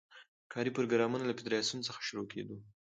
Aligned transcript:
کاري 0.53 0.71
پروګرام 0.77 1.11
له 1.29 1.33
فدراسیون 1.39 1.79
څخه 1.87 1.99
شروع 2.07 2.25
کېدو. 2.33 2.57